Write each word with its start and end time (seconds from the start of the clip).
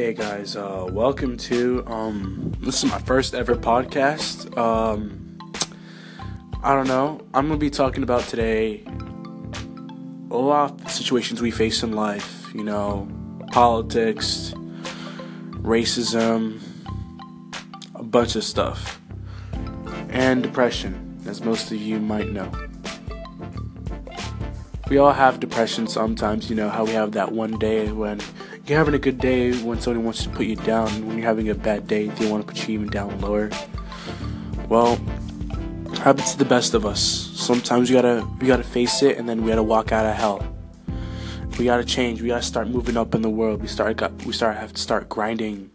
Hey 0.00 0.14
guys, 0.14 0.56
uh, 0.56 0.88
welcome 0.90 1.36
to 1.36 1.84
um, 1.86 2.56
this 2.60 2.82
is 2.82 2.90
my 2.90 2.98
first 3.00 3.34
ever 3.34 3.54
podcast. 3.54 4.56
Um, 4.56 5.38
I 6.62 6.74
don't 6.74 6.88
know. 6.88 7.20
I'm 7.34 7.48
gonna 7.48 7.58
be 7.58 7.68
talking 7.68 8.02
about 8.02 8.22
today 8.22 8.82
a 10.30 10.38
lot 10.38 10.80
of 10.80 10.90
situations 10.90 11.42
we 11.42 11.50
face 11.50 11.82
in 11.82 11.92
life. 11.92 12.50
You 12.54 12.64
know, 12.64 13.10
politics, 13.52 14.54
racism, 15.60 16.62
a 17.94 18.02
bunch 18.02 18.36
of 18.36 18.42
stuff, 18.42 19.02
and 20.08 20.42
depression, 20.42 21.20
as 21.26 21.42
most 21.42 21.70
of 21.72 21.76
you 21.76 22.00
might 22.00 22.30
know. 22.30 22.50
We 24.90 24.98
all 24.98 25.12
have 25.12 25.38
depression 25.38 25.86
sometimes. 25.86 26.50
You 26.50 26.56
know 26.56 26.68
how 26.68 26.84
we 26.84 26.90
have 26.90 27.12
that 27.12 27.30
one 27.30 27.60
day 27.60 27.92
when 27.92 28.20
you're 28.66 28.76
having 28.76 28.94
a 28.94 28.98
good 28.98 29.18
day 29.18 29.52
when 29.62 29.80
somebody 29.80 30.04
wants 30.04 30.24
to 30.24 30.30
put 30.30 30.46
you 30.46 30.56
down. 30.56 31.06
When 31.06 31.16
you're 31.16 31.28
having 31.28 31.48
a 31.48 31.54
bad 31.54 31.86
day, 31.86 32.08
they 32.08 32.28
want 32.28 32.44
to 32.44 32.52
put 32.52 32.68
you 32.68 32.74
even 32.74 32.88
down 32.88 33.20
lower. 33.20 33.50
Well, 34.68 34.96
happens 36.02 36.32
to 36.32 36.38
the 36.38 36.44
best 36.44 36.74
of 36.74 36.84
us. 36.84 37.00
Sometimes 37.00 37.88
we 37.88 37.94
gotta 37.94 38.26
we 38.40 38.48
gotta 38.48 38.64
face 38.64 39.00
it, 39.04 39.16
and 39.16 39.28
then 39.28 39.44
we 39.44 39.50
gotta 39.50 39.62
walk 39.62 39.92
out 39.92 40.06
of 40.06 40.16
hell. 40.16 40.44
We 41.56 41.66
gotta 41.66 41.84
change. 41.84 42.20
We 42.20 42.26
gotta 42.26 42.42
start 42.42 42.66
moving 42.66 42.96
up 42.96 43.14
in 43.14 43.22
the 43.22 43.30
world. 43.30 43.62
We 43.62 43.68
start 43.68 43.96
got 43.96 44.12
we 44.26 44.32
start 44.32 44.56
have 44.56 44.72
to 44.72 44.82
start 44.82 45.08
grinding 45.08 45.70